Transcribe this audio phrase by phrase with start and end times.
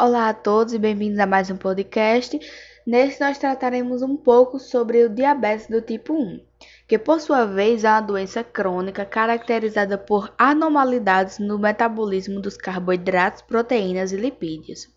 [0.00, 2.40] Olá a todos e bem-vindos a mais um podcast.
[2.86, 6.40] Nesse nós trataremos um pouco sobre o diabetes do tipo 1,
[6.88, 13.42] que por sua vez é uma doença crônica caracterizada por anormalidades no metabolismo dos carboidratos,
[13.42, 14.88] proteínas e lipídios.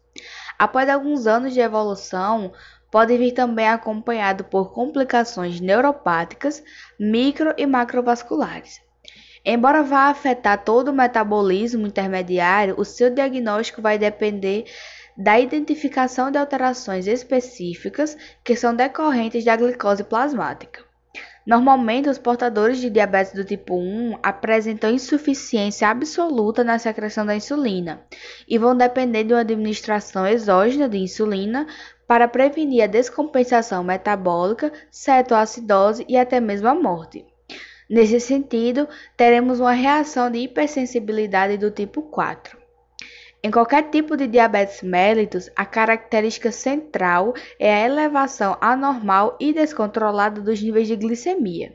[0.57, 2.53] Após alguns anos de evolução,
[2.89, 6.63] pode vir também acompanhado por complicações neuropáticas,
[6.97, 8.82] micro e macrovasculares.
[9.45, 14.65] Embora vá afetar todo o metabolismo intermediário, o seu diagnóstico vai depender
[15.17, 20.81] da identificação de alterações específicas que são decorrentes da glicose plasmática.
[21.45, 28.01] Normalmente, os portadores de diabetes do tipo 1 apresentam insuficiência absoluta na secreção da insulina
[28.47, 31.67] e vão depender de uma administração exógena de insulina
[32.07, 37.25] para prevenir a descompensação metabólica, cetoacidose e até mesmo a morte.
[37.89, 38.87] Nesse sentido,
[39.17, 42.57] teremos uma reação de hipersensibilidade do tipo 4.
[43.43, 50.39] Em qualquer tipo de diabetes mellitus, a característica central é a elevação anormal e descontrolada
[50.39, 51.73] dos níveis de glicemia.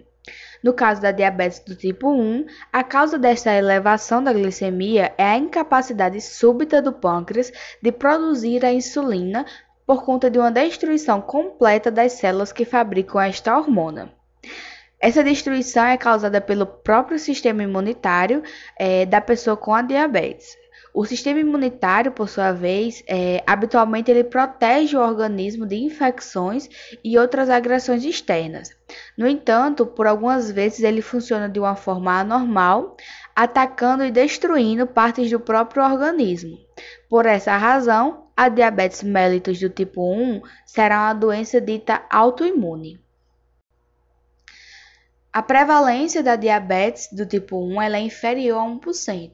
[0.64, 5.36] No caso da diabetes do tipo 1, a causa desta elevação da glicemia é a
[5.36, 9.44] incapacidade súbita do pâncreas de produzir a insulina
[9.86, 14.10] por conta de uma destruição completa das células que fabricam esta hormona.
[15.00, 18.42] Essa destruição é causada pelo próprio sistema imunitário
[18.76, 20.56] é, da pessoa com a diabetes.
[20.92, 26.68] O sistema imunitário, por sua vez, é, habitualmente ele protege o organismo de infecções
[27.04, 28.70] e outras agressões externas.
[29.16, 32.96] No entanto, por algumas vezes ele funciona de uma forma anormal,
[33.36, 36.58] atacando e destruindo partes do próprio organismo.
[37.08, 42.98] Por essa razão, a diabetes mellitus do tipo 1 será uma doença dita autoimune.
[45.30, 49.32] A prevalência da diabetes do tipo 1 é inferior a 1%,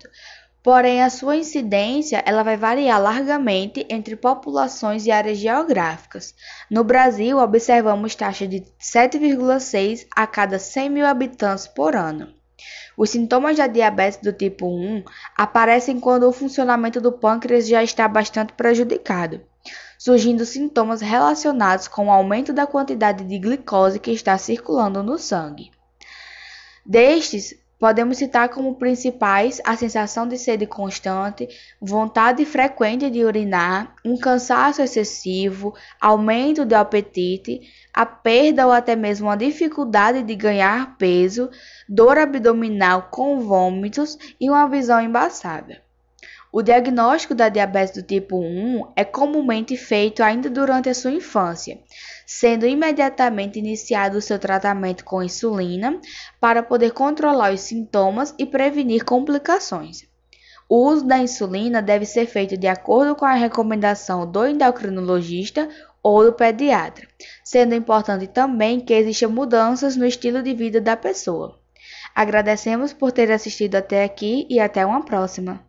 [0.60, 6.34] porém a sua incidência ela vai variar largamente entre populações e áreas geográficas.
[6.68, 12.34] No Brasil, observamos taxa de 7,6 a cada 100 mil habitantes por ano.
[12.96, 15.04] Os sintomas da diabetes do tipo 1
[15.38, 19.42] aparecem quando o funcionamento do pâncreas já está bastante prejudicado,
[19.96, 25.70] surgindo sintomas relacionados com o aumento da quantidade de glicose que está circulando no sangue.
[26.94, 31.48] Destes, podemos citar como principais a sensação de sede constante,
[31.80, 37.62] vontade frequente de urinar, um cansaço excessivo, aumento do apetite,
[37.92, 41.50] a perda ou até mesmo a dificuldade de ganhar peso,
[41.88, 45.82] dor abdominal com vômitos e uma visão embaçada.
[46.56, 51.80] O diagnóstico da diabetes do tipo 1 é comumente feito ainda durante a sua infância,
[52.24, 56.00] sendo imediatamente iniciado o seu tratamento com insulina
[56.40, 60.06] para poder controlar os sintomas e prevenir complicações.
[60.68, 65.68] O uso da insulina deve ser feito de acordo com a recomendação do endocrinologista
[66.00, 67.08] ou do pediatra,
[67.42, 71.58] sendo importante também que existam mudanças no estilo de vida da pessoa.
[72.14, 75.60] Agradecemos por ter assistido até aqui e até uma próxima.